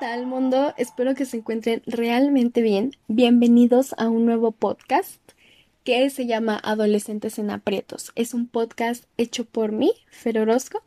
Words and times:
tal 0.00 0.24
mundo? 0.24 0.72
Espero 0.78 1.14
que 1.14 1.26
se 1.26 1.36
encuentren 1.36 1.82
realmente 1.84 2.62
bien. 2.62 2.92
Bienvenidos 3.06 3.94
a 3.98 4.08
un 4.08 4.24
nuevo 4.24 4.50
podcast 4.50 5.20
que 5.84 6.08
se 6.08 6.24
llama 6.24 6.58
Adolescentes 6.64 7.38
en 7.38 7.50
Aprietos. 7.50 8.10
Es 8.14 8.32
un 8.32 8.48
podcast 8.48 9.04
hecho 9.18 9.44
por 9.44 9.72
mí, 9.72 9.92
Fer 10.08 10.38
Orozco, 10.38 10.82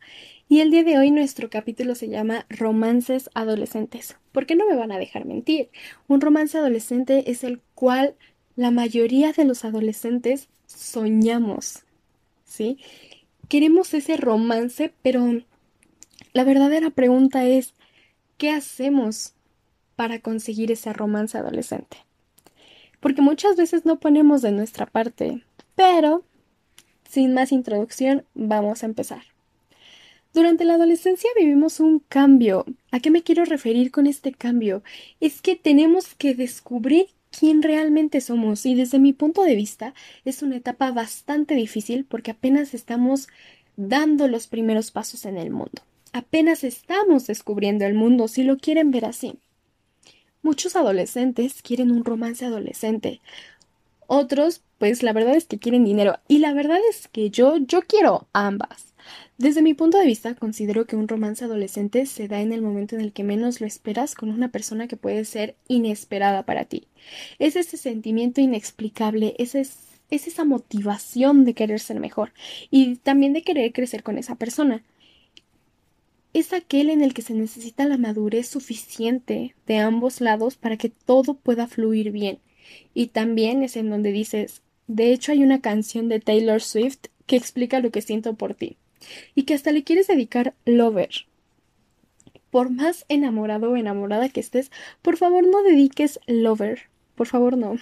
y 0.49 0.61
el 0.61 0.71
día 0.71 0.83
de 0.83 0.97
hoy 0.97 1.11
nuestro 1.11 1.51
capítulo 1.51 1.93
se 1.93 2.09
llama 2.09 2.47
Romances 2.49 3.29
Adolescentes. 3.35 4.17
¿Por 4.31 4.47
qué 4.47 4.55
no 4.55 4.67
me 4.67 4.75
van 4.75 4.91
a 4.91 4.97
dejar 4.97 5.25
mentir? 5.25 5.69
Un 6.07 6.19
romance 6.19 6.57
adolescente 6.57 7.29
es 7.29 7.43
el 7.43 7.61
cual 7.75 8.15
la 8.55 8.71
mayoría 8.71 9.31
de 9.31 9.45
los 9.45 9.63
adolescentes 9.63 10.49
soñamos, 10.65 11.83
¿sí? 12.45 12.79
Queremos 13.47 13.93
ese 13.93 14.17
romance, 14.17 14.91
pero 15.03 15.43
la 16.33 16.43
verdadera 16.43 16.89
pregunta 16.89 17.45
es, 17.45 17.75
¿qué 18.37 18.51
hacemos 18.51 19.33
para 19.95 20.19
conseguir 20.19 20.71
ese 20.71 20.93
romance 20.93 21.37
adolescente? 21.37 21.97
Porque 22.99 23.21
muchas 23.21 23.55
veces 23.55 23.85
no 23.85 23.99
ponemos 23.99 24.41
de 24.41 24.51
nuestra 24.51 24.85
parte, 24.85 25.43
pero 25.75 26.23
sin 27.13 27.33
más 27.33 27.51
introducción, 27.51 28.25
vamos 28.33 28.81
a 28.81 28.87
empezar. 28.87 29.21
Durante 30.33 30.65
la 30.65 30.73
adolescencia 30.73 31.29
vivimos 31.37 31.79
un 31.79 31.99
cambio. 31.99 32.65
¿A 32.91 32.99
qué 32.99 33.11
me 33.11 33.21
quiero 33.21 33.45
referir 33.45 33.91
con 33.91 34.07
este 34.07 34.31
cambio? 34.31 34.81
Es 35.19 35.39
que 35.39 35.55
tenemos 35.55 36.15
que 36.15 36.33
descubrir 36.33 37.09
quién 37.29 37.61
realmente 37.61 38.19
somos 38.19 38.65
y 38.65 38.73
desde 38.73 38.97
mi 38.97 39.13
punto 39.13 39.43
de 39.43 39.53
vista 39.53 39.93
es 40.25 40.41
una 40.41 40.55
etapa 40.55 40.91
bastante 40.91 41.53
difícil 41.53 42.05
porque 42.05 42.31
apenas 42.31 42.73
estamos 42.73 43.27
dando 43.75 44.27
los 44.27 44.47
primeros 44.47 44.89
pasos 44.89 45.25
en 45.25 45.37
el 45.37 45.51
mundo. 45.51 45.83
Apenas 46.13 46.63
estamos 46.63 47.25
descubriendo 47.25 47.85
el 47.85 47.95
mundo, 47.95 48.27
si 48.27 48.43
lo 48.43 48.57
quieren 48.57 48.91
ver 48.91 49.05
así. 49.05 49.39
Muchos 50.43 50.75
adolescentes 50.75 51.63
quieren 51.63 51.89
un 51.89 52.05
romance 52.05 52.45
adolescente. 52.45 53.19
Otros, 54.05 54.61
pues 54.77 55.01
la 55.01 55.11
verdad 55.11 55.35
es 55.35 55.45
que 55.45 55.57
quieren 55.57 55.83
dinero. 55.83 56.19
Y 56.27 56.37
la 56.37 56.53
verdad 56.53 56.77
es 56.91 57.07
que 57.07 57.31
yo, 57.31 57.57
yo 57.57 57.81
quiero 57.81 58.27
ambas. 58.31 58.93
Desde 59.39 59.63
mi 59.63 59.73
punto 59.73 59.97
de 59.97 60.05
vista, 60.05 60.35
considero 60.35 60.85
que 60.85 60.95
un 60.95 61.07
romance 61.07 61.45
adolescente 61.45 62.05
se 62.05 62.27
da 62.27 62.41
en 62.41 62.53
el 62.53 62.61
momento 62.61 62.93
en 62.93 63.01
el 63.01 63.11
que 63.11 63.23
menos 63.23 63.59
lo 63.59 63.65
esperas 63.65 64.13
con 64.13 64.29
una 64.29 64.49
persona 64.49 64.87
que 64.87 64.97
puede 64.97 65.25
ser 65.25 65.55
inesperada 65.67 66.43
para 66.43 66.65
ti. 66.65 66.87
Es 67.39 67.55
ese 67.55 67.75
sentimiento 67.77 68.39
inexplicable, 68.39 69.33
es, 69.39 69.55
es 69.55 69.77
esa 70.11 70.45
motivación 70.45 71.43
de 71.43 71.55
querer 71.55 71.79
ser 71.79 71.99
mejor 71.99 72.33
y 72.69 72.97
también 72.97 73.33
de 73.33 73.41
querer 73.41 73.73
crecer 73.73 74.03
con 74.03 74.19
esa 74.19 74.35
persona 74.35 74.83
es 76.33 76.51
aquel 76.51 76.89
en 76.89 77.01
el 77.01 77.13
que 77.13 77.21
se 77.21 77.33
necesita 77.33 77.85
la 77.85 77.97
madurez 77.97 78.47
suficiente 78.47 79.55
de 79.67 79.77
ambos 79.77 80.19
lados 80.19 80.57
para 80.57 80.77
que 80.77 80.89
todo 80.89 81.35
pueda 81.35 81.67
fluir 81.67 82.11
bien. 82.11 82.39
Y 82.93 83.07
también 83.07 83.63
es 83.63 83.75
en 83.77 83.89
donde 83.89 84.11
dices, 84.11 84.61
de 84.87 85.13
hecho 85.13 85.31
hay 85.31 85.43
una 85.43 85.61
canción 85.61 86.09
de 86.09 86.19
Taylor 86.19 86.61
Swift 86.61 87.07
que 87.27 87.35
explica 87.35 87.79
lo 87.79 87.91
que 87.91 88.01
siento 88.01 88.33
por 88.33 88.55
ti. 88.55 88.77
Y 89.35 89.43
que 89.43 89.53
hasta 89.53 89.71
le 89.71 89.83
quieres 89.83 90.07
dedicar 90.07 90.55
Lover. 90.65 91.11
Por 92.49 92.69
más 92.69 93.05
enamorado 93.09 93.71
o 93.71 93.75
enamorada 93.75 94.29
que 94.29 94.39
estés, 94.39 94.71
por 95.01 95.17
favor 95.17 95.45
no 95.47 95.61
dediques 95.63 96.19
Lover. 96.25 96.89
Por 97.15 97.27
favor 97.27 97.57
no. 97.57 97.77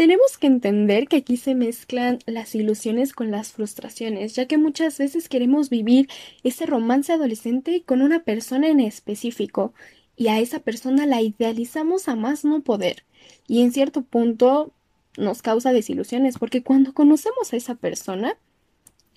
Tenemos 0.00 0.38
que 0.38 0.46
entender 0.46 1.08
que 1.08 1.18
aquí 1.18 1.36
se 1.36 1.54
mezclan 1.54 2.20
las 2.24 2.54
ilusiones 2.54 3.12
con 3.12 3.30
las 3.30 3.52
frustraciones, 3.52 4.34
ya 4.34 4.46
que 4.46 4.56
muchas 4.56 4.96
veces 4.96 5.28
queremos 5.28 5.68
vivir 5.68 6.08
ese 6.42 6.64
romance 6.64 7.12
adolescente 7.12 7.82
con 7.84 8.00
una 8.00 8.20
persona 8.24 8.68
en 8.68 8.80
específico, 8.80 9.74
y 10.16 10.28
a 10.28 10.40
esa 10.40 10.60
persona 10.60 11.04
la 11.04 11.20
idealizamos 11.20 12.08
a 12.08 12.16
más 12.16 12.46
no 12.46 12.62
poder, 12.62 13.04
y 13.46 13.60
en 13.60 13.72
cierto 13.72 14.00
punto 14.00 14.72
nos 15.18 15.42
causa 15.42 15.70
desilusiones, 15.70 16.38
porque 16.38 16.62
cuando 16.62 16.94
conocemos 16.94 17.52
a 17.52 17.58
esa 17.58 17.74
persona, 17.74 18.38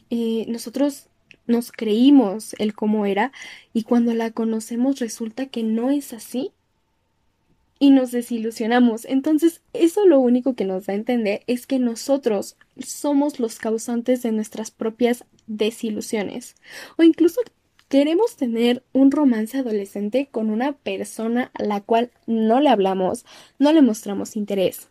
eh, 0.10 0.44
nosotros 0.50 1.08
nos 1.48 1.72
creímos 1.72 2.58
el 2.60 2.74
cómo 2.74 3.06
era, 3.06 3.32
y 3.72 3.84
cuando 3.84 4.14
la 4.14 4.32
conocemos 4.32 5.00
resulta 5.00 5.46
que 5.46 5.64
no 5.64 5.92
es 5.92 6.12
así, 6.12 6.52
y 7.80 7.90
nos 7.90 8.12
desilusionamos. 8.12 9.06
Entonces, 9.06 9.62
eso 9.74 10.06
lo 10.06 10.20
único 10.20 10.56
que 10.56 10.66
nos 10.66 10.86
da 10.86 10.94
a 10.94 10.96
entender 10.96 11.44
es 11.48 11.68
que 11.68 11.80
nosotros 11.80 12.56
somos 12.78 13.40
los 13.40 13.60
causantes 13.60 14.22
de 14.22 14.32
nuestras 14.32 14.72
propias 14.72 15.26
desilusiones. 15.48 16.56
O 16.98 17.04
incluso 17.04 17.42
queremos 17.90 18.38
tener 18.38 18.84
un 18.94 19.12
romance 19.12 19.58
adolescente 19.58 20.28
con 20.32 20.50
una 20.50 20.74
persona 20.74 21.52
a 21.54 21.64
la 21.64 21.82
cual 21.82 22.12
no 22.26 22.60
le 22.60 22.70
hablamos, 22.70 23.26
no 23.60 23.74
le 23.74 23.82
mostramos 23.82 24.36
interés. 24.36 24.90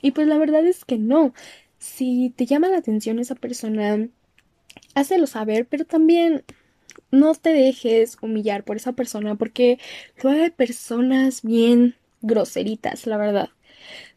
Y 0.00 0.12
pues 0.12 0.26
la 0.28 0.38
verdad 0.38 0.64
es 0.66 0.84
que 0.84 0.98
no. 0.98 1.34
Si 1.78 2.32
te 2.36 2.46
llama 2.46 2.68
la 2.68 2.78
atención 2.78 3.18
esa 3.18 3.34
persona, 3.34 4.08
hácelo 4.94 5.26
saber, 5.26 5.66
pero 5.66 5.84
también 5.84 6.44
no 7.10 7.34
te 7.34 7.50
dejes 7.50 8.16
humillar 8.20 8.64
por 8.64 8.76
esa 8.76 8.92
persona 8.92 9.34
porque 9.34 9.78
luego 10.22 10.42
hay 10.42 10.50
personas 10.50 11.42
bien 11.42 11.96
groseritas, 12.20 13.06
la 13.06 13.16
verdad. 13.16 13.50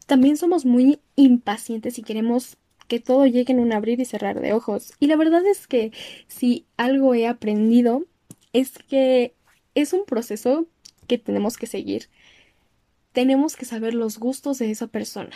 También 0.06 0.36
somos 0.36 0.64
muy 0.64 1.00
impacientes 1.16 1.98
y 1.98 2.02
queremos 2.02 2.56
que 2.88 3.00
todo 3.00 3.26
llegue 3.26 3.52
en 3.52 3.60
un 3.60 3.72
abrir 3.72 4.00
y 4.00 4.04
cerrar 4.04 4.40
de 4.40 4.52
ojos. 4.52 4.92
Y 5.00 5.06
la 5.06 5.16
verdad 5.16 5.46
es 5.46 5.66
que 5.66 5.92
si 6.26 6.66
algo 6.76 7.14
he 7.14 7.26
aprendido 7.26 8.04
es 8.52 8.72
que 8.88 9.34
es 9.74 9.92
un 9.92 10.04
proceso 10.04 10.66
que 11.06 11.18
tenemos 11.18 11.56
que 11.56 11.66
seguir. 11.66 12.08
Tenemos 13.12 13.56
que 13.56 13.64
saber 13.64 13.94
los 13.94 14.18
gustos 14.18 14.58
de 14.58 14.70
esa 14.70 14.86
persona. 14.86 15.34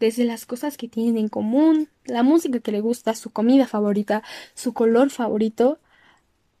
Desde 0.00 0.24
las 0.24 0.46
cosas 0.46 0.76
que 0.76 0.88
tienen 0.88 1.18
en 1.18 1.28
común, 1.28 1.88
la 2.04 2.22
música 2.22 2.60
que 2.60 2.72
le 2.72 2.80
gusta, 2.80 3.14
su 3.14 3.30
comida 3.30 3.66
favorita, 3.66 4.22
su 4.54 4.72
color 4.72 5.10
favorito, 5.10 5.80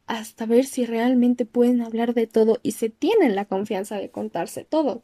hasta 0.06 0.46
ver 0.46 0.64
si 0.64 0.86
realmente 0.86 1.44
pueden 1.44 1.82
hablar 1.82 2.14
de 2.14 2.26
todo 2.26 2.58
y 2.62 2.72
se 2.72 2.88
tienen 2.88 3.36
la 3.36 3.44
confianza 3.44 3.96
de 3.96 4.10
contarse 4.10 4.64
todo. 4.64 5.02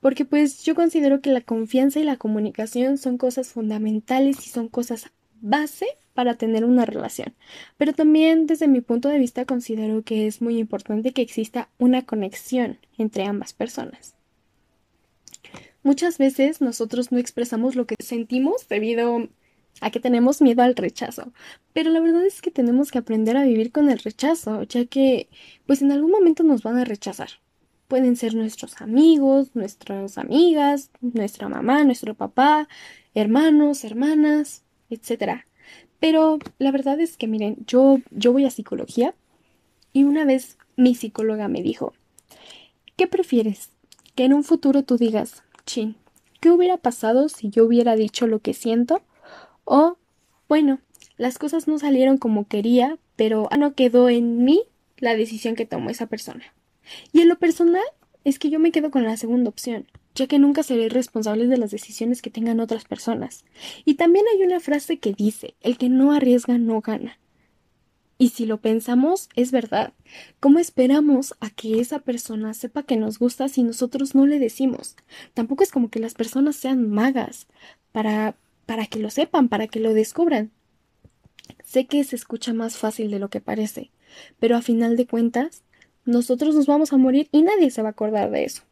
Porque 0.00 0.24
pues 0.24 0.62
yo 0.62 0.74
considero 0.74 1.20
que 1.20 1.30
la 1.30 1.40
confianza 1.40 2.00
y 2.00 2.04
la 2.04 2.16
comunicación 2.16 2.98
son 2.98 3.18
cosas 3.18 3.48
fundamentales 3.48 4.46
y 4.46 4.50
son 4.50 4.68
cosas 4.68 5.10
base 5.40 5.86
para 6.14 6.34
tener 6.34 6.64
una 6.64 6.84
relación. 6.84 7.34
Pero 7.76 7.92
también 7.92 8.46
desde 8.46 8.68
mi 8.68 8.80
punto 8.80 9.08
de 9.08 9.18
vista 9.18 9.44
considero 9.44 10.02
que 10.02 10.26
es 10.26 10.42
muy 10.42 10.58
importante 10.58 11.12
que 11.12 11.22
exista 11.22 11.68
una 11.78 12.02
conexión 12.02 12.78
entre 12.98 13.24
ambas 13.24 13.52
personas. 13.52 14.14
Muchas 15.82 16.18
veces 16.18 16.60
nosotros 16.60 17.12
no 17.12 17.18
expresamos 17.18 17.76
lo 17.76 17.86
que 17.86 17.94
sentimos 18.02 18.66
debido 18.68 19.28
a 19.80 19.90
que 19.90 20.00
tenemos 20.00 20.42
miedo 20.42 20.62
al 20.62 20.74
rechazo. 20.74 21.32
Pero 21.72 21.90
la 21.90 22.00
verdad 22.00 22.24
es 22.24 22.42
que 22.42 22.50
tenemos 22.50 22.90
que 22.90 22.98
aprender 22.98 23.36
a 23.36 23.44
vivir 23.44 23.70
con 23.70 23.90
el 23.90 23.98
rechazo, 23.98 24.62
ya 24.64 24.86
que 24.86 25.28
pues 25.66 25.82
en 25.82 25.92
algún 25.92 26.10
momento 26.10 26.42
nos 26.42 26.62
van 26.62 26.78
a 26.78 26.84
rechazar. 26.84 27.28
Pueden 27.88 28.16
ser 28.16 28.34
nuestros 28.34 28.80
amigos, 28.80 29.50
nuestras 29.54 30.18
amigas, 30.18 30.90
nuestra 31.00 31.48
mamá, 31.48 31.84
nuestro 31.84 32.14
papá, 32.14 32.68
hermanos, 33.14 33.84
hermanas, 33.84 34.64
etc. 34.90 35.44
Pero 36.00 36.38
la 36.58 36.72
verdad 36.72 37.00
es 37.00 37.16
que 37.16 37.28
miren, 37.28 37.56
yo, 37.66 38.00
yo 38.10 38.32
voy 38.32 38.44
a 38.44 38.50
psicología 38.50 39.14
y 39.92 40.04
una 40.04 40.24
vez 40.24 40.58
mi 40.76 40.94
psicóloga 40.94 41.48
me 41.48 41.62
dijo, 41.62 41.94
¿qué 42.96 43.06
prefieres? 43.06 43.70
Que 44.14 44.24
en 44.24 44.34
un 44.34 44.44
futuro 44.44 44.82
tú 44.82 44.96
digas, 44.96 45.42
chin, 45.64 45.96
¿qué 46.40 46.50
hubiera 46.50 46.76
pasado 46.76 47.28
si 47.28 47.50
yo 47.50 47.64
hubiera 47.64 47.96
dicho 47.96 48.26
lo 48.26 48.40
que 48.40 48.54
siento? 48.54 49.02
O, 49.64 49.96
bueno, 50.48 50.80
las 51.16 51.38
cosas 51.38 51.66
no 51.66 51.78
salieron 51.78 52.18
como 52.18 52.46
quería, 52.46 52.98
pero 53.16 53.48
no 53.58 53.74
quedó 53.74 54.08
en 54.08 54.44
mí 54.44 54.62
la 54.98 55.16
decisión 55.16 55.54
que 55.54 55.66
tomó 55.66 55.90
esa 55.90 56.06
persona. 56.06 56.44
Y 57.12 57.20
en 57.20 57.28
lo 57.28 57.38
personal 57.38 57.84
es 58.24 58.38
que 58.38 58.50
yo 58.50 58.58
me 58.58 58.72
quedo 58.72 58.90
con 58.90 59.04
la 59.04 59.16
segunda 59.16 59.48
opción, 59.48 59.86
ya 60.14 60.26
que 60.26 60.38
nunca 60.38 60.62
seré 60.62 60.88
responsable 60.88 61.46
de 61.46 61.56
las 61.56 61.70
decisiones 61.70 62.22
que 62.22 62.30
tengan 62.30 62.60
otras 62.60 62.84
personas. 62.84 63.44
Y 63.84 63.94
también 63.94 64.24
hay 64.34 64.42
una 64.42 64.60
frase 64.60 64.98
que 64.98 65.12
dice, 65.12 65.54
el 65.60 65.78
que 65.78 65.88
no 65.88 66.12
arriesga 66.12 66.58
no 66.58 66.80
gana. 66.80 67.18
Y 68.18 68.30
si 68.30 68.46
lo 68.46 68.62
pensamos, 68.62 69.28
es 69.36 69.50
verdad. 69.50 69.92
¿Cómo 70.40 70.58
esperamos 70.58 71.34
a 71.40 71.50
que 71.50 71.80
esa 71.80 71.98
persona 71.98 72.54
sepa 72.54 72.82
que 72.82 72.96
nos 72.96 73.18
gusta 73.18 73.48
si 73.48 73.62
nosotros 73.62 74.14
no 74.14 74.26
le 74.26 74.38
decimos? 74.38 74.96
Tampoco 75.34 75.62
es 75.62 75.70
como 75.70 75.90
que 75.90 76.00
las 76.00 76.14
personas 76.14 76.56
sean 76.56 76.88
magas 76.88 77.46
para 77.92 78.36
para 78.66 78.86
que 78.86 78.98
lo 78.98 79.10
sepan, 79.10 79.48
para 79.48 79.68
que 79.68 79.80
lo 79.80 79.94
descubran. 79.94 80.50
Sé 81.64 81.86
que 81.86 82.02
se 82.04 82.16
escucha 82.16 82.52
más 82.52 82.76
fácil 82.76 83.10
de 83.10 83.20
lo 83.20 83.30
que 83.30 83.40
parece, 83.40 83.92
pero 84.38 84.56
a 84.56 84.62
final 84.62 84.96
de 84.96 85.06
cuentas, 85.06 85.62
nosotros 86.06 86.54
nos 86.54 86.66
vamos 86.66 86.92
a 86.92 86.96
morir 86.96 87.28
y 87.32 87.42
nadie 87.42 87.70
se 87.70 87.82
va 87.82 87.88
a 87.88 87.92
acordar 87.92 88.30
de 88.30 88.44
eso. 88.44 88.62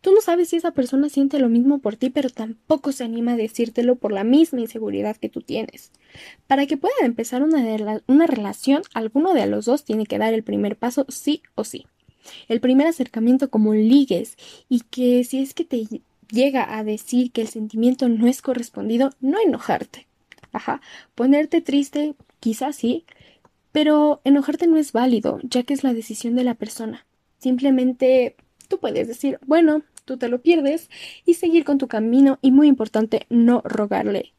Tú 0.00 0.12
no 0.12 0.20
sabes 0.20 0.48
si 0.48 0.56
esa 0.56 0.70
persona 0.70 1.08
siente 1.08 1.38
lo 1.38 1.48
mismo 1.48 1.80
por 1.80 1.96
ti, 1.96 2.10
pero 2.10 2.30
tampoco 2.30 2.92
se 2.92 3.04
anima 3.04 3.32
a 3.32 3.36
decírtelo 3.36 3.96
por 3.96 4.12
la 4.12 4.24
misma 4.24 4.60
inseguridad 4.60 5.16
que 5.16 5.28
tú 5.28 5.42
tienes. 5.42 5.92
Para 6.46 6.66
que 6.66 6.76
pueda 6.76 6.94
empezar 7.02 7.42
una, 7.42 8.00
una 8.06 8.26
relación, 8.26 8.82
alguno 8.94 9.34
de 9.34 9.46
los 9.46 9.66
dos 9.66 9.84
tiene 9.84 10.06
que 10.06 10.18
dar 10.18 10.32
el 10.32 10.42
primer 10.42 10.76
paso 10.76 11.04
sí 11.08 11.42
o 11.54 11.64
sí. 11.64 11.86
el 12.48 12.60
primer 12.60 12.86
acercamiento 12.86 13.50
como 13.50 13.74
ligues 13.74 14.36
y 14.68 14.80
que 14.80 15.22
si 15.24 15.42
es 15.42 15.54
que 15.54 15.64
te 15.64 15.86
llega 16.30 16.76
a 16.76 16.82
decir 16.82 17.30
que 17.30 17.42
el 17.42 17.48
sentimiento 17.48 18.08
no 18.08 18.26
es 18.26 18.42
correspondido, 18.42 19.10
no 19.20 19.38
enojarte. 19.40 20.06
Ajá, 20.52 20.80
ponerte 21.14 21.60
triste, 21.60 22.14
quizás 22.40 22.76
sí, 22.76 23.04
pero 23.76 24.22
enojarte 24.24 24.66
no 24.66 24.78
es 24.78 24.92
válido, 24.92 25.38
ya 25.42 25.62
que 25.62 25.74
es 25.74 25.84
la 25.84 25.92
decisión 25.92 26.34
de 26.34 26.44
la 26.44 26.54
persona. 26.54 27.04
Simplemente 27.36 28.34
tú 28.68 28.78
puedes 28.80 29.06
decir, 29.06 29.38
bueno, 29.44 29.82
tú 30.06 30.16
te 30.16 30.30
lo 30.30 30.40
pierdes 30.40 30.88
y 31.26 31.34
seguir 31.34 31.66
con 31.66 31.76
tu 31.76 31.86
camino 31.86 32.38
y 32.40 32.52
muy 32.52 32.68
importante, 32.68 33.26
no 33.28 33.60
rogarle. 33.66 34.32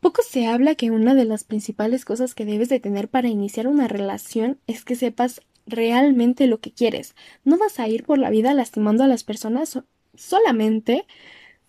Poco 0.00 0.22
se 0.28 0.48
habla 0.48 0.74
que 0.74 0.90
una 0.90 1.14
de 1.14 1.24
las 1.24 1.44
principales 1.44 2.04
cosas 2.04 2.34
que 2.34 2.44
debes 2.44 2.68
de 2.68 2.80
tener 2.80 3.06
para 3.06 3.28
iniciar 3.28 3.68
una 3.68 3.86
relación 3.86 4.58
es 4.66 4.84
que 4.84 4.96
sepas 4.96 5.40
realmente 5.64 6.48
lo 6.48 6.58
que 6.58 6.72
quieres. 6.72 7.14
No 7.44 7.58
vas 7.58 7.78
a 7.78 7.86
ir 7.86 8.02
por 8.02 8.18
la 8.18 8.30
vida 8.30 8.54
lastimando 8.54 9.04
a 9.04 9.06
las 9.06 9.22
personas 9.22 9.78
solamente 10.16 11.06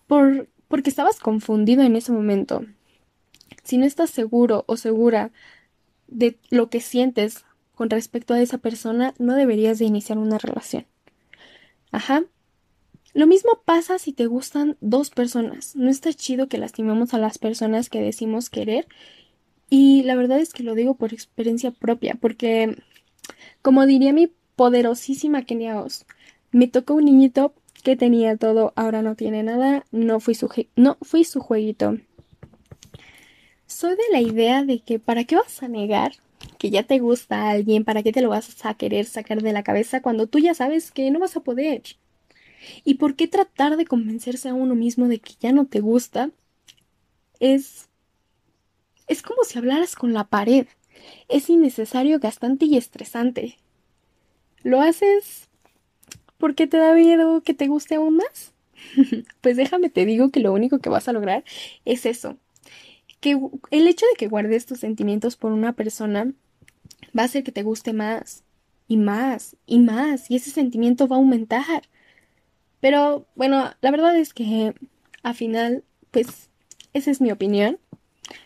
por 0.08 0.48
porque 0.66 0.90
estabas 0.90 1.20
confundido 1.20 1.84
en 1.84 1.94
ese 1.94 2.10
momento. 2.10 2.64
Si 3.62 3.78
no 3.78 3.86
estás 3.86 4.10
seguro 4.10 4.64
o 4.66 4.76
segura 4.76 5.30
de 6.08 6.38
lo 6.50 6.68
que 6.68 6.80
sientes 6.80 7.44
con 7.74 7.90
respecto 7.90 8.34
a 8.34 8.40
esa 8.40 8.58
persona, 8.58 9.14
no 9.18 9.34
deberías 9.34 9.78
de 9.78 9.84
iniciar 9.84 10.18
una 10.18 10.38
relación. 10.38 10.86
Ajá. 11.92 12.24
Lo 13.14 13.26
mismo 13.26 13.62
pasa 13.64 13.98
si 13.98 14.12
te 14.12 14.26
gustan 14.26 14.76
dos 14.80 15.10
personas. 15.10 15.76
No 15.76 15.88
está 15.88 16.12
chido 16.12 16.48
que 16.48 16.58
lastimemos 16.58 17.14
a 17.14 17.18
las 17.18 17.38
personas 17.38 17.88
que 17.88 18.00
decimos 18.00 18.50
querer. 18.50 18.86
Y 19.70 20.02
la 20.02 20.16
verdad 20.16 20.40
es 20.40 20.52
que 20.52 20.62
lo 20.62 20.74
digo 20.74 20.94
por 20.94 21.12
experiencia 21.12 21.70
propia, 21.70 22.16
porque, 22.20 22.82
como 23.62 23.86
diría 23.86 24.12
mi 24.12 24.32
poderosísima 24.56 25.42
Kenia 25.42 25.84
me 26.50 26.66
tocó 26.66 26.94
un 26.94 27.04
niñito 27.04 27.54
que 27.84 27.96
tenía 27.96 28.36
todo, 28.36 28.72
ahora 28.76 29.02
no 29.02 29.14
tiene 29.14 29.42
nada, 29.42 29.84
no 29.92 30.20
fui 30.20 30.34
su, 30.34 30.48
no 30.74 30.96
fui 31.02 31.24
su 31.24 31.40
jueguito. 31.40 31.98
Soy 33.68 33.96
de 33.96 34.02
la 34.10 34.22
idea 34.22 34.64
de 34.64 34.80
que 34.80 34.98
¿para 34.98 35.24
qué 35.24 35.36
vas 35.36 35.62
a 35.62 35.68
negar 35.68 36.14
que 36.58 36.70
ya 36.70 36.84
te 36.84 36.98
gusta 37.00 37.42
a 37.42 37.50
alguien? 37.50 37.84
¿Para 37.84 38.02
qué 38.02 38.12
te 38.12 38.22
lo 38.22 38.30
vas 38.30 38.64
a 38.64 38.74
querer 38.74 39.04
sacar 39.04 39.42
de 39.42 39.52
la 39.52 39.62
cabeza 39.62 40.00
cuando 40.00 40.26
tú 40.26 40.38
ya 40.38 40.54
sabes 40.54 40.90
que 40.90 41.10
no 41.10 41.18
vas 41.18 41.36
a 41.36 41.40
poder? 41.40 41.82
¿Y 42.84 42.94
por 42.94 43.14
qué 43.14 43.28
tratar 43.28 43.76
de 43.76 43.84
convencerse 43.84 44.48
a 44.48 44.54
uno 44.54 44.74
mismo 44.74 45.06
de 45.06 45.20
que 45.20 45.34
ya 45.38 45.52
no 45.52 45.66
te 45.66 45.80
gusta? 45.80 46.30
Es... 47.40 47.90
es 49.06 49.20
como 49.20 49.44
si 49.44 49.58
hablaras 49.58 49.96
con 49.96 50.14
la 50.14 50.24
pared. 50.24 50.66
Es 51.28 51.50
innecesario, 51.50 52.20
gastante 52.20 52.64
y 52.64 52.78
estresante. 52.78 53.58
Lo 54.62 54.80
haces 54.80 55.50
porque 56.38 56.66
te 56.66 56.78
da 56.78 56.94
miedo 56.94 57.42
que 57.42 57.52
te 57.52 57.66
guste 57.66 57.96
aún 57.96 58.16
más. 58.16 58.54
pues 59.42 59.58
déjame 59.58 59.90
te 59.90 60.06
digo 60.06 60.30
que 60.30 60.40
lo 60.40 60.54
único 60.54 60.78
que 60.78 60.88
vas 60.88 61.06
a 61.08 61.12
lograr 61.12 61.44
es 61.84 62.06
eso, 62.06 62.38
que 63.20 63.38
el 63.70 63.88
hecho 63.88 64.06
de 64.06 64.16
que 64.16 64.28
guardes 64.28 64.66
tus 64.66 64.80
sentimientos 64.80 65.36
por 65.36 65.52
una 65.52 65.72
persona 65.72 66.32
va 67.16 67.22
a 67.22 67.26
hacer 67.26 67.44
que 67.44 67.52
te 67.52 67.62
guste 67.62 67.92
más 67.92 68.44
y 68.86 68.96
más 68.96 69.56
y 69.66 69.78
más 69.78 70.30
y 70.30 70.36
ese 70.36 70.50
sentimiento 70.50 71.08
va 71.08 71.16
a 71.16 71.18
aumentar. 71.18 71.82
Pero 72.80 73.26
bueno, 73.34 73.72
la 73.80 73.90
verdad 73.90 74.16
es 74.16 74.32
que 74.32 74.74
al 75.22 75.34
final, 75.34 75.84
pues 76.10 76.48
esa 76.92 77.10
es 77.10 77.20
mi 77.20 77.30
opinión. 77.30 77.78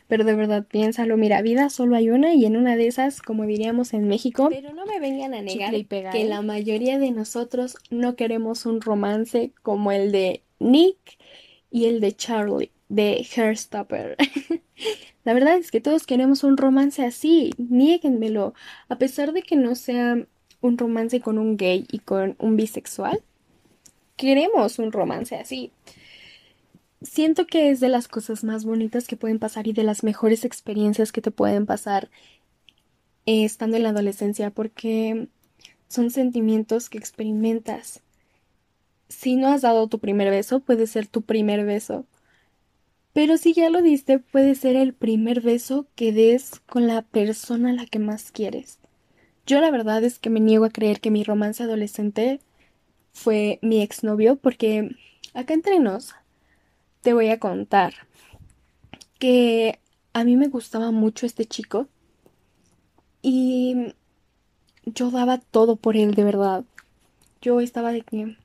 Pero 0.06 0.22
de 0.24 0.34
verdad, 0.34 0.64
piénsalo, 0.64 1.16
mira, 1.16 1.42
vida 1.42 1.68
solo 1.68 1.96
hay 1.96 2.10
una 2.10 2.34
y 2.34 2.44
en 2.44 2.56
una 2.56 2.76
de 2.76 2.86
esas, 2.86 3.20
como 3.20 3.46
diríamos 3.46 3.94
en 3.94 4.06
México, 4.06 4.48
pero 4.48 4.72
no 4.72 4.86
me 4.86 5.00
vengan 5.00 5.34
a 5.34 5.42
negar 5.42 5.74
que 6.12 6.24
la 6.24 6.40
mayoría 6.40 7.00
de 7.00 7.10
nosotros 7.10 7.76
no 7.90 8.14
queremos 8.14 8.64
un 8.64 8.80
romance 8.80 9.52
como 9.62 9.90
el 9.90 10.12
de 10.12 10.44
Nick 10.60 11.18
y 11.68 11.86
el 11.86 12.00
de 12.00 12.12
Charlie 12.12 12.70
de 12.92 13.26
Hairstopper. 13.34 14.16
La 15.24 15.32
verdad 15.32 15.56
es 15.56 15.70
que 15.70 15.80
todos 15.80 16.06
queremos 16.06 16.44
un 16.44 16.58
romance 16.58 17.02
así, 17.02 17.52
niéguenmelo, 17.56 18.54
a 18.88 18.96
pesar 18.96 19.32
de 19.32 19.42
que 19.42 19.56
no 19.56 19.74
sea 19.74 20.26
un 20.60 20.78
romance 20.78 21.20
con 21.20 21.38
un 21.38 21.56
gay 21.56 21.86
y 21.90 22.00
con 22.00 22.36
un 22.38 22.56
bisexual. 22.56 23.22
Queremos 24.16 24.78
un 24.78 24.92
romance 24.92 25.36
así. 25.36 25.72
Siento 27.00 27.46
que 27.46 27.70
es 27.70 27.80
de 27.80 27.88
las 27.88 28.08
cosas 28.08 28.44
más 28.44 28.64
bonitas 28.64 29.06
que 29.06 29.16
pueden 29.16 29.38
pasar 29.38 29.66
y 29.66 29.72
de 29.72 29.84
las 29.84 30.04
mejores 30.04 30.44
experiencias 30.44 31.12
que 31.12 31.22
te 31.22 31.30
pueden 31.30 31.64
pasar 31.64 32.10
estando 33.24 33.78
en 33.78 33.84
la 33.84 33.88
adolescencia 33.88 34.50
porque 34.50 35.28
son 35.88 36.10
sentimientos 36.10 36.90
que 36.90 36.98
experimentas. 36.98 38.02
Si 39.08 39.36
no 39.36 39.48
has 39.48 39.62
dado 39.62 39.88
tu 39.88 39.98
primer 39.98 40.30
beso, 40.30 40.60
puede 40.60 40.86
ser 40.86 41.06
tu 41.06 41.22
primer 41.22 41.64
beso 41.64 42.06
pero 43.12 43.36
si 43.36 43.52
ya 43.52 43.68
lo 43.70 43.82
diste, 43.82 44.18
puede 44.18 44.54
ser 44.54 44.76
el 44.76 44.94
primer 44.94 45.40
beso 45.40 45.86
que 45.94 46.12
des 46.12 46.60
con 46.66 46.86
la 46.86 47.02
persona 47.02 47.70
a 47.70 47.74
la 47.74 47.86
que 47.86 47.98
más 47.98 48.32
quieres. 48.32 48.78
Yo 49.46 49.60
la 49.60 49.70
verdad 49.70 50.02
es 50.04 50.18
que 50.18 50.30
me 50.30 50.40
niego 50.40 50.64
a 50.64 50.70
creer 50.70 51.00
que 51.00 51.10
mi 51.10 51.24
romance 51.24 51.62
adolescente 51.62 52.40
fue 53.12 53.58
mi 53.62 53.82
exnovio 53.82 54.36
porque 54.36 54.96
acá 55.34 55.54
entre 55.54 55.78
nos 55.78 56.14
te 57.02 57.12
voy 57.12 57.28
a 57.28 57.38
contar 57.38 57.92
que 59.18 59.78
a 60.12 60.24
mí 60.24 60.36
me 60.36 60.48
gustaba 60.48 60.90
mucho 60.90 61.26
este 61.26 61.44
chico 61.44 61.88
y 63.20 63.94
yo 64.84 65.10
daba 65.10 65.38
todo 65.38 65.76
por 65.76 65.96
él 65.96 66.14
de 66.14 66.24
verdad. 66.24 66.64
Yo 67.40 67.60
estaba 67.60 67.92
de 67.92 68.02
que 68.02 68.36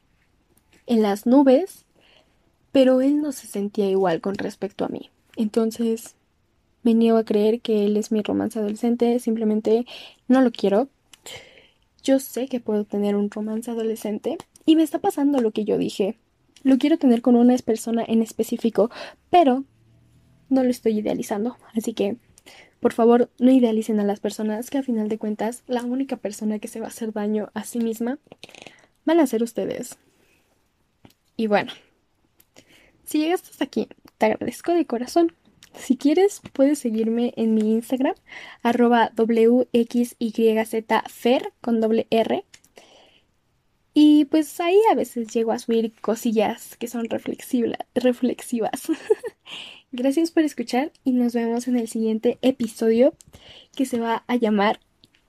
en 0.87 1.01
las 1.01 1.25
nubes 1.25 1.85
pero 2.77 3.01
él 3.01 3.23
no 3.23 3.31
se 3.31 3.47
sentía 3.47 3.89
igual 3.89 4.21
con 4.21 4.35
respecto 4.35 4.85
a 4.85 4.87
mí. 4.87 5.09
Entonces, 5.35 6.13
me 6.83 6.93
niego 6.93 7.17
a 7.17 7.25
creer 7.25 7.59
que 7.59 7.85
él 7.85 7.97
es 7.97 8.11
mi 8.11 8.21
romance 8.21 8.59
adolescente, 8.59 9.17
simplemente 9.17 9.87
no 10.27 10.41
lo 10.41 10.51
quiero. 10.51 10.87
Yo 12.03 12.19
sé 12.19 12.47
que 12.47 12.59
puedo 12.59 12.83
tener 12.83 13.15
un 13.15 13.31
romance 13.31 13.71
adolescente 13.71 14.37
y 14.63 14.75
me 14.75 14.83
está 14.83 14.99
pasando 14.99 15.41
lo 15.41 15.49
que 15.49 15.65
yo 15.65 15.79
dije. 15.79 16.19
Lo 16.61 16.77
quiero 16.77 16.99
tener 16.99 17.23
con 17.23 17.35
una 17.35 17.57
persona 17.57 18.05
en 18.07 18.21
específico, 18.21 18.91
pero 19.31 19.63
no 20.49 20.63
lo 20.63 20.69
estoy 20.69 20.99
idealizando. 20.99 21.57
Así 21.73 21.95
que, 21.95 22.17
por 22.79 22.93
favor, 22.93 23.31
no 23.39 23.49
idealicen 23.49 23.99
a 23.99 24.03
las 24.03 24.19
personas 24.19 24.69
que 24.69 24.77
a 24.77 24.83
final 24.83 25.09
de 25.09 25.17
cuentas 25.17 25.63
la 25.65 25.81
única 25.81 26.17
persona 26.17 26.59
que 26.59 26.67
se 26.67 26.79
va 26.79 26.85
a 26.85 26.89
hacer 26.89 27.11
daño 27.11 27.49
a 27.55 27.63
sí 27.63 27.79
misma 27.79 28.19
van 29.03 29.19
a 29.19 29.25
ser 29.25 29.41
ustedes. 29.41 29.97
Y 31.35 31.47
bueno, 31.47 31.71
si 33.07 33.19
llegaste 33.19 33.49
hasta 33.51 33.63
aquí, 33.63 33.87
te 34.17 34.25
agradezco 34.25 34.73
de 34.73 34.85
corazón. 34.85 35.33
Si 35.73 35.95
quieres, 35.95 36.41
puedes 36.53 36.79
seguirme 36.79 37.33
en 37.37 37.53
mi 37.53 37.71
Instagram, 37.71 38.15
arroba 38.63 39.11
wxyzfer 39.15 40.73
con 41.61 41.79
doble 41.79 42.07
R. 42.09 42.43
Y 43.93 44.25
pues 44.25 44.59
ahí 44.59 44.79
a 44.91 44.95
veces 44.95 45.29
llego 45.33 45.53
a 45.53 45.59
subir 45.59 45.93
cosillas 46.01 46.75
que 46.77 46.87
son 46.87 47.07
reflexivas. 47.09 48.83
Gracias 49.91 50.31
por 50.31 50.43
escuchar 50.43 50.91
y 51.03 51.13
nos 51.13 51.33
vemos 51.33 51.67
en 51.67 51.77
el 51.77 51.87
siguiente 51.87 52.37
episodio 52.41 53.15
que 53.75 53.85
se 53.85 53.99
va 53.99 54.25
a 54.27 54.35
llamar 54.35 54.81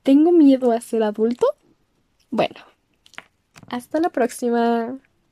¿Tengo 0.08 0.32
miedo 0.32 0.73
a 0.73 0.80
ser 0.80 1.02
adulto? 1.02 1.47
Bueno, 2.30 2.56
hasta 3.68 4.00
la 4.00 4.08
próxima. 4.08 4.99